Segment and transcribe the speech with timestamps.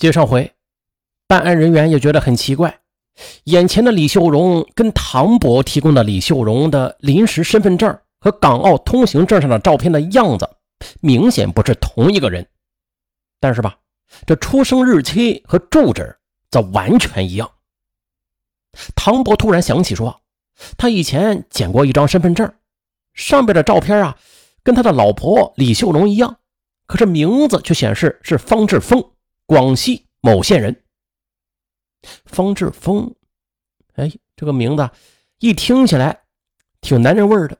[0.00, 0.50] 接上回，
[1.28, 2.80] 办案人员也觉得很奇怪，
[3.44, 10.48] 眼前的李秀荣跟唐伯提供的李秀荣的临时身份证和港澳通行证上的照片的样子，
[11.02, 12.48] 明显不是同一个人。
[13.40, 13.76] 但是吧，
[14.24, 16.16] 这出生日期和住址
[16.50, 17.50] 则完全一样。
[18.96, 20.22] 唐伯突然想起说，
[20.78, 22.50] 他以前捡过一张身份证，
[23.12, 24.16] 上边的照片啊，
[24.62, 26.38] 跟他的老婆李秀荣一样，
[26.86, 29.04] 可是名字却显示是方志峰。
[29.50, 30.84] 广西某县人，
[32.24, 33.12] 方志峰，
[33.94, 34.88] 哎，这个名字
[35.40, 36.20] 一听起来
[36.80, 37.58] 挺男人味儿的。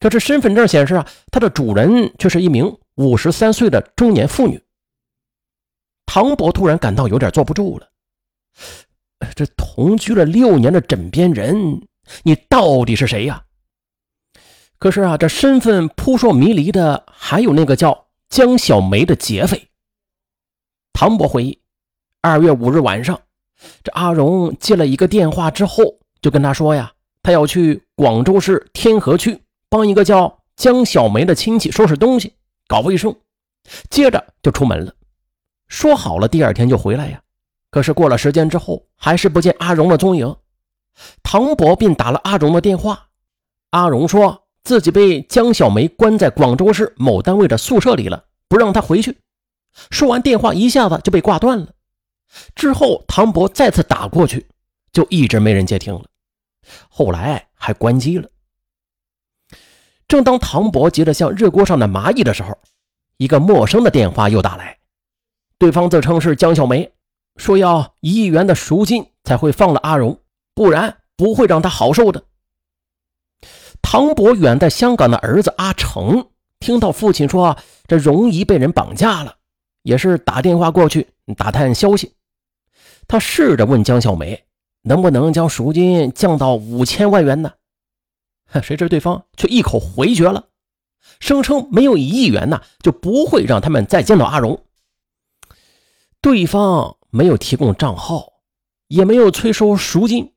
[0.00, 4.60] 可是身份证显示啊，他的主人却是一名五十三岁的中年妇女。
[6.04, 7.88] 唐伯突然感到有点坐不住了，
[9.36, 11.80] 这同居了六年的枕边人，
[12.24, 13.44] 你到底是谁呀？
[14.80, 19.64] 可是啊，这身份扑朔迷离的还有那个叫江小梅的劫匪。
[21.00, 21.56] 唐伯回忆，
[22.22, 23.20] 二月五日晚上，
[23.84, 25.84] 这阿荣接了一个电话之后，
[26.20, 26.90] 就跟他说呀，
[27.22, 32.32] 他要去广州市天河区帮一个叫江小梅的亲戚收拾东西、
[32.66, 33.14] 搞卫生，
[33.88, 34.92] 接着就出门了。
[35.68, 37.22] 说好了第二天就回来呀，
[37.70, 40.34] 可是过了时间之后，还是不见阿荣的踪影。
[41.22, 43.06] 唐伯便打了阿荣的电话，
[43.70, 49.16] 阿荣说自己被江小梅关在广州市某单位的宿舍里了，不让他回去。
[49.90, 51.68] 说完电话，一下子就被挂断了。
[52.54, 54.46] 之后，唐伯再次打过去，
[54.92, 56.04] 就一直没人接听了。
[56.88, 58.28] 后来还关机了。
[60.06, 62.58] 正当唐伯急得像热锅上的蚂蚁的时候，
[63.16, 64.78] 一个陌生的电话又打来。
[65.58, 66.92] 对方自称是江小梅，
[67.36, 70.20] 说要一亿元的赎金才会放了阿荣，
[70.54, 72.24] 不然不会让他好受的。
[73.80, 76.28] 唐伯远在香港的儿子阿成
[76.60, 79.37] 听到父亲说这容姨被人绑架了。
[79.88, 82.14] 也是打电话过去打探消息，
[83.06, 84.44] 他试着问江小梅
[84.82, 87.54] 能不能将赎金降到五千万元呢？
[88.62, 90.50] 谁知对方却一口回绝了，
[91.20, 94.62] 声称没有一亿元呢就不会让他们再见到阿荣。
[96.20, 98.30] 对方没有提供账号，
[98.88, 100.34] 也没有催收赎金，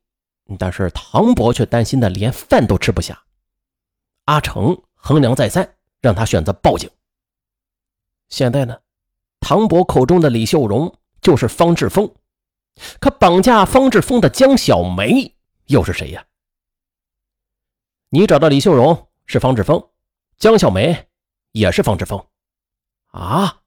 [0.58, 3.22] 但是唐伯却担心的连饭都吃不下。
[4.24, 6.90] 阿成衡量再三，让他选择报警。
[8.30, 8.78] 现在呢？
[9.42, 12.10] 唐伯口中的李秀荣就是方志峰，
[13.02, 15.36] 可绑架方志峰的江小梅
[15.66, 16.24] 又是谁呀？
[18.10, 19.84] 你找到李秀荣是方志峰，
[20.38, 21.08] 江小梅
[21.52, 22.24] 也是方志峰，
[23.08, 23.58] 啊！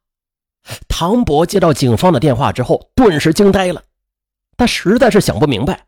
[0.89, 3.83] 唐伯接到警方的电话之后，顿时惊呆了，
[4.57, 5.87] 他实在是想不明白，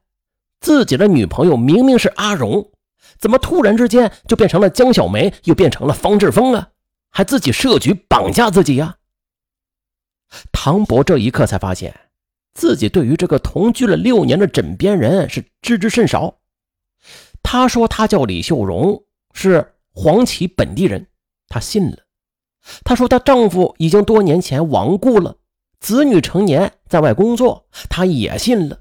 [0.60, 2.70] 自己的女朋友明明是阿荣，
[3.18, 6.70] 怎么突然之间就变成了江小梅，又变成了方志峰啊？
[7.10, 8.96] 还自己设局绑架自己呀？
[10.52, 11.94] 唐伯这一刻才发现，
[12.54, 16.38] 自己对于这个同居了六年的枕边人是知之甚少。
[17.42, 21.06] 他说他叫李秀荣，是黄岐本地人，
[21.48, 21.98] 他信了。
[22.84, 25.36] 他说她丈夫已经多年前亡故了，
[25.78, 28.80] 子女成年在外工作，他也信了。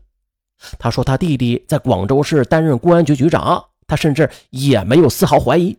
[0.79, 5.77] 他说他弟弟在广州市担任公安局局长，他甚至也没有丝毫怀疑。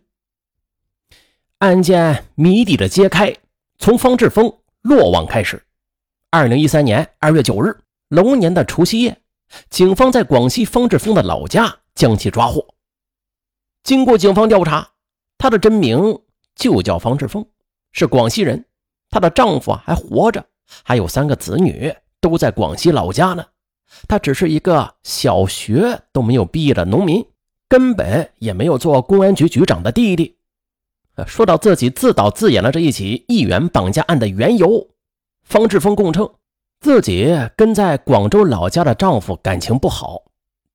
[1.57, 3.35] 案件谜底的揭开，
[3.77, 4.59] 从方志峰。
[4.87, 5.61] 落网开始。
[6.31, 7.75] 二零一三年二月九日，
[8.07, 9.17] 龙年的除夕夜，
[9.69, 12.65] 警方在广西方志峰的老家将其抓获。
[13.83, 14.91] 经过警方调查，
[15.37, 16.17] 他的真名
[16.55, 17.45] 就叫方志峰，
[17.91, 18.63] 是广西人。
[19.09, 20.45] 她的丈夫还活着，
[20.83, 23.45] 还有三个子女都在广西老家呢。
[24.07, 27.25] 他只是一个小学都没有毕业的农民，
[27.67, 30.36] 根本也没有做公安局局长的弟弟。
[31.25, 34.87] 说到自己自导自演了这一起亿元绑架案的缘由，
[35.43, 36.29] 方志峰供称，
[36.79, 40.23] 自己跟在广州老家的丈夫感情不好，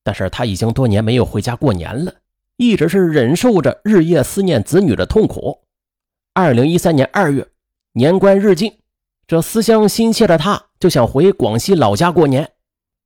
[0.03, 2.13] 但是他已经多年没有回家过年了，
[2.57, 5.61] 一直是忍受着日夜思念子女的痛苦。
[6.35, 7.47] 二零一三年二月，
[7.93, 8.79] 年关日近，
[9.29, 12.51] 这思乡心切的他就想回广西老家过年，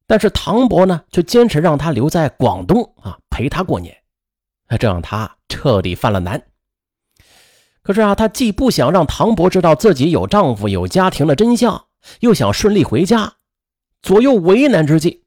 [0.06, 3.94] 但是唐伯呢却坚持让他留在广东啊陪他过年，
[4.78, 6.42] 这让他彻底犯了难。
[7.86, 11.84] 可是啊，她既不想让唐伯知道自己有丈夫、有家庭的真相，
[12.18, 13.34] 又想顺利回家，
[14.02, 15.22] 左右为难之际，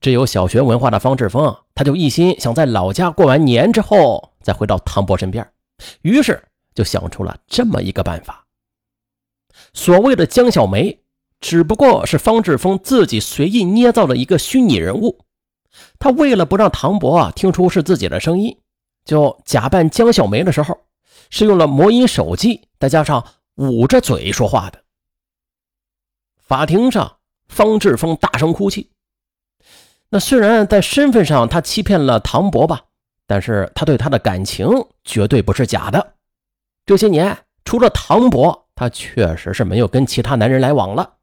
[0.00, 5.48] 只有小学文化的方志峰，他就一心想在老家过完年之后再回到唐伯身边，
[6.02, 6.42] 于是
[6.74, 8.44] 就想出了这么一个办法。
[9.72, 10.98] 所谓的江小梅，
[11.40, 15.20] 只不过是方志峰自己随意捏造的一个虚拟人物。
[16.00, 18.58] 他为了不让唐伯听出是自己的声音，
[19.04, 20.76] 就假扮江小梅的时候。
[21.30, 23.24] 是用了魔音手机，再加上
[23.54, 24.82] 捂着嘴说话的。
[26.36, 27.18] 法庭上，
[27.48, 28.90] 方志峰大声哭泣。
[30.10, 32.84] 那虽然在身份上他欺骗了唐伯吧，
[33.26, 34.68] 但是他对他的感情
[35.02, 36.14] 绝对不是假的。
[36.86, 41.16] 这些年，除了唐伯，他确实是没有跟其他男人来往了。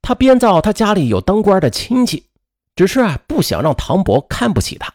[0.00, 2.28] 他编造他家里有当官的亲戚，
[2.74, 4.92] 只是啊不想让唐伯看不起他。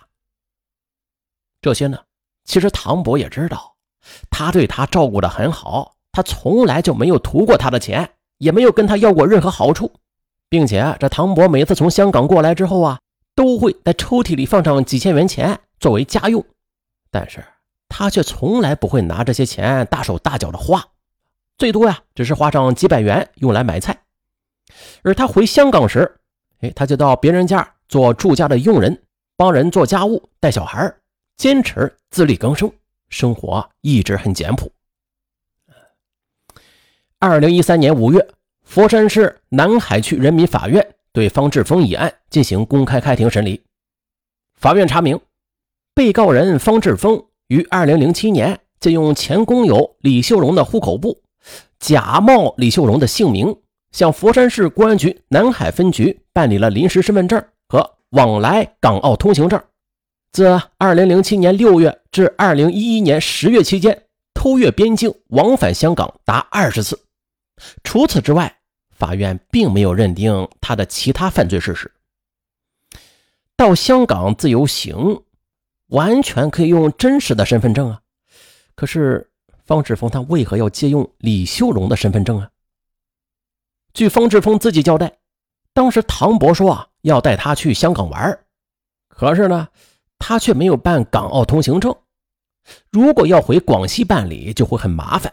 [1.62, 2.04] 这些呢，
[2.44, 3.77] 其实唐伯也知道，
[4.30, 9.92] 他对他照顾的很好，他从来就没有图过他的钱，也没有跟他要过任何好处。
[10.50, 13.00] 并且这唐伯每次从香港过来之后啊，
[13.36, 16.44] 都会在抽屉里放上几千元钱作为家用，
[17.12, 17.44] 但是
[17.89, 20.86] 他却从来不会拿这些钱大手大脚的花，
[21.57, 23.98] 最多呀只是花上几百元用来买菜。
[25.04, 26.18] 而他回香港时，
[26.62, 29.04] 哎，他就到别人家做住家的佣人，
[29.36, 30.94] 帮人做家务、带小孩，
[31.36, 32.71] 坚持自力更生，
[33.09, 34.71] 生活一直很简朴。
[37.19, 38.27] 二零一三年五月。
[38.69, 43.63] 佛山市南海区人民法院对方志峰一案进行公开开庭审理。
[44.56, 45.18] 法院查明，
[45.95, 51.24] 被告人方志峰于2007年借用前工友李秀荣的户口簿，
[51.80, 53.56] 假冒李秀荣的姓名，
[53.94, 59.63] 向佛山市公安局南海分局办理了临时身份证和往来港澳通行证。
[60.38, 60.45] 自
[60.78, 64.04] 2007年6月至2011年10月期间，
[64.36, 67.07] 偷越边境往返香港达二十次。
[67.84, 68.60] 除此之外，
[68.92, 71.92] 法院并没有认定他的其他犯罪事实。
[73.56, 75.24] 到香港自由行，
[75.88, 78.00] 完全可以用真实的身份证啊。
[78.75, 79.31] 可是
[79.66, 82.51] 方志峰他为何要借用李秀荣的身份证啊？
[83.92, 85.18] 据方志峰自己交代，
[85.74, 88.40] 当时唐博说啊要带他去香港玩，
[89.10, 89.69] 可是呢
[90.19, 91.96] 他却没有办港澳通行证。
[92.92, 95.31] 如果要回广西办理，就会很麻烦，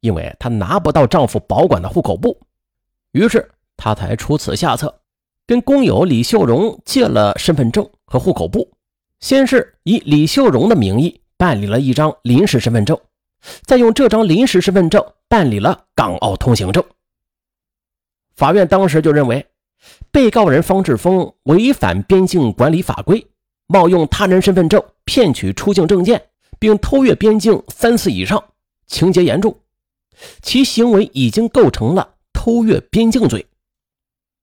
[0.00, 2.40] 因为她拿不到丈夫保管的户口簿。
[3.12, 5.00] 于是他才出此下策，
[5.46, 8.70] 跟工友李秀荣借了身份证和户口簿，
[9.18, 12.96] 先是以李秀荣的名义办理了一张临时身份证，
[13.62, 16.84] 再用这张临时身份证办理了港澳通行证。
[18.36, 19.44] 法院当时就认为，
[20.12, 23.26] 被告人方志峰违反边境管理法规，
[23.72, 26.20] 冒用他人身份证骗取出境证件，
[26.58, 28.42] 并偷越边境三次以上，
[28.88, 29.56] 情节严重，
[30.42, 32.16] 其行为已经构成了。
[32.32, 33.46] 偷越边境罪，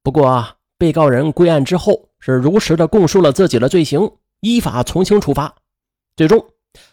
[0.04, 5.56] 不过啊，被告人归案之后是如实的供述了自己的罪行，依法从轻处罚。
[6.16, 6.46] 最终，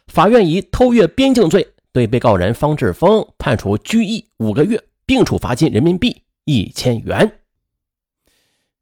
[0.07, 7.31] 法院以偷越边境罪对被告人方志峰判处拘役五个月，并处罚金人民币一千元。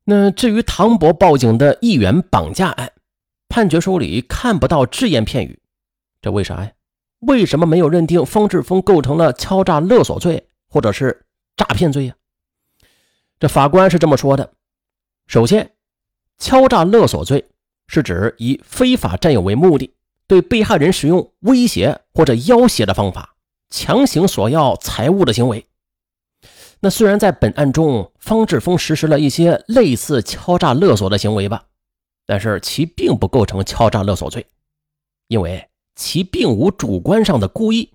[0.05, 2.92] 那至于唐伯报警的议员绑架案，
[3.53, 5.61] 判决书里看不到只言片语，
[6.23, 6.73] 这为啥呀？
[7.19, 11.27] 为什么没有认定方志峰构成了敲诈勒索罪，或者是？
[11.55, 12.15] 诈骗罪呀，
[13.39, 14.55] 这法官是这么说的：
[15.27, 15.71] 首先，
[16.39, 17.47] 敲诈勒索罪
[17.89, 19.93] 是指以非法占有为目的，
[20.27, 23.37] 对被害人使用威胁或者要挟的方法，
[23.69, 25.67] 强行索要财物的行为。
[26.81, 31.67] 那虽然在本案中，方志峰实施了一些类似敲诈勒索的行为吧，
[32.27, 34.47] 但是其并不构成敲诈勒索罪，
[35.29, 37.93] 因为其并无主观上的故意。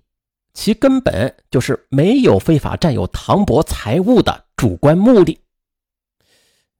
[0.54, 5.40] 其根本就是没有非法占有唐伯财物的主观目的。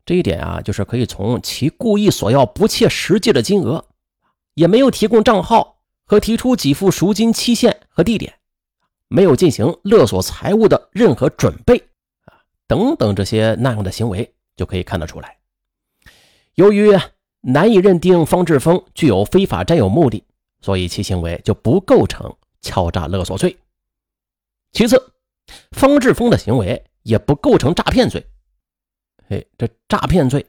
[0.04, 3.86] 这一点啊，就是可以从其故意索要不切实际的金额，
[4.54, 8.34] 也没有提供账号和提出给付赎金期限和地点，
[9.06, 11.78] 没有进行勒索财物的任何准备
[12.24, 15.36] 啊等等这些那样的行为就可以看得出来。
[16.54, 16.98] 由于
[17.50, 20.22] 难以认定方志峰具有非法占有目的，
[20.60, 23.56] 所以其行为就不构成敲诈勒索罪。
[24.72, 25.12] 其次，
[25.70, 28.26] 方志峰的行为也不构成诈骗罪。
[29.30, 30.44] 哎，这诈骗罪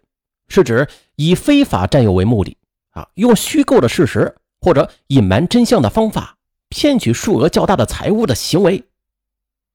[0.50, 2.58] 是指以非法占有为目的
[2.89, 6.38] 啊，用虚构的事实或者隐瞒真相的方法
[6.68, 8.84] 骗取数额较大的财物的行为。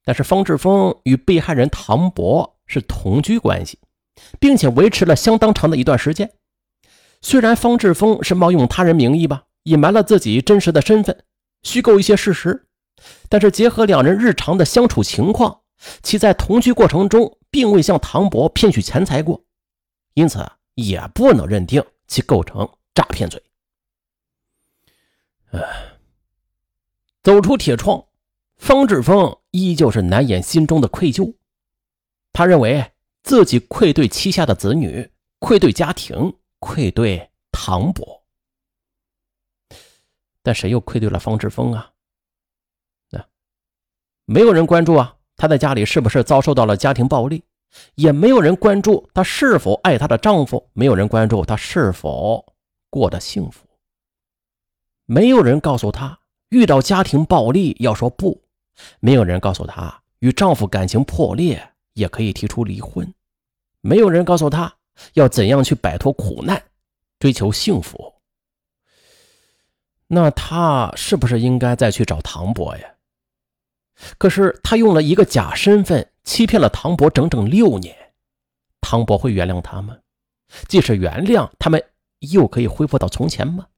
[0.04, 3.78] 但是方志峰与被害人唐博是同居关系，
[4.38, 6.31] 并且维持了相当长的一段时间。
[7.25, 11.25] 虽然方志峰是冒用他人名义吧，隐瞒了自己真实的身份，
[11.62, 12.66] 虚构一些事实。
[13.31, 15.62] 但是结合两人日常的相处情况，
[16.02, 19.43] 其在同居过程中并未向唐伯骗取钱财过，
[20.12, 23.43] 因此也不能认定其构成诈骗罪。
[27.23, 28.04] 走出铁窗，
[28.59, 31.35] 方志峰依旧是难掩心中的愧疚。
[32.35, 38.25] 他认为自己愧对妻下的子女，愧对家庭，愧对唐伯。
[40.42, 41.90] 但谁又愧对了方志峰啊？
[44.26, 47.44] 没有人关注啊，他在家里是不是遭受到了家庭暴力？
[47.97, 52.54] 也没有人关注她是否爱她的丈夫，没有人关注她是否
[52.88, 53.68] 过得幸福，
[55.04, 56.18] 没有人告诉她
[56.49, 58.42] 遇到家庭暴力要说不，
[59.00, 63.12] 没有人告诉她与丈夫感情破裂也可以提出离婚，
[63.83, 64.75] 没有人告诉她
[65.14, 66.62] 要怎样去摆脱苦难，
[67.18, 68.14] 追求幸福。
[70.06, 72.94] 那她是不是应该再去找唐伯呀？
[74.18, 76.10] 可是她用了一个假身份。
[76.24, 77.94] 欺骗了唐伯整整六年，
[78.80, 79.98] 唐伯会原谅他吗？
[80.68, 81.84] 即使原谅，他们
[82.20, 83.68] 又可以恢复到从前吗？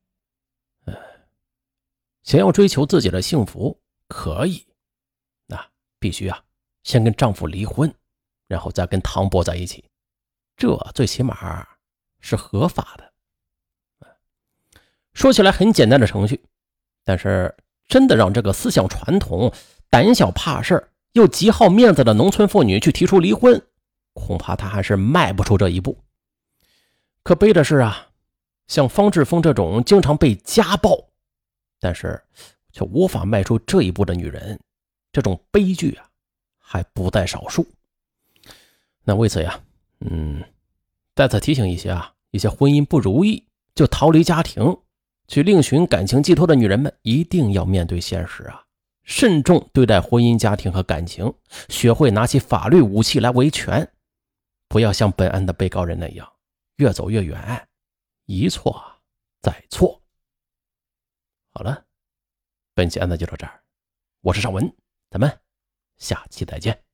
[2.23, 4.65] 想要追求自己的幸福，可以，
[5.47, 5.69] 那
[5.99, 6.41] 必须啊，
[6.85, 7.93] 先跟丈夫离婚，
[8.47, 9.85] 然后再跟唐伯在一起，
[10.57, 11.67] 这最起码
[12.21, 13.13] 是合法的。
[15.13, 16.45] 说起来很简单的程序，
[17.05, 17.55] 但是
[17.87, 19.53] 真的让这个思想传统、
[19.89, 20.91] 胆小怕事儿。
[21.13, 23.67] 又极好面子的农村妇女去提出离婚，
[24.13, 26.05] 恐怕她还是迈不出这一步。
[27.23, 28.09] 可悲的是啊，
[28.67, 31.09] 像方志峰这种经常被家暴，
[31.81, 32.23] 但是
[32.71, 34.61] 却无法迈出这一步的女人，
[35.11, 36.07] 这种悲剧啊，
[36.59, 37.67] 还不在少数。
[39.03, 39.59] 那为此呀，
[40.01, 40.45] 嗯，
[41.15, 44.79] 再次提醒一些啊，一些婚姻不如意就逃离家庭，
[45.27, 48.63] 去另寻感情寄托的女人们，一定要面对现实啊。
[49.05, 51.33] 慎重对待婚姻、家庭和感情，
[51.69, 53.89] 学会拿起法律武器来维权，
[54.69, 56.31] 不要像本案的被告人那样
[56.77, 57.69] 越走越远，
[58.27, 58.83] 一错
[59.41, 60.03] 再错。
[61.55, 61.85] 好了，
[62.75, 63.63] 本期案子就到这儿，
[64.23, 64.71] 我是尚文，
[65.09, 65.41] 咱们
[65.97, 66.86] 下期再见。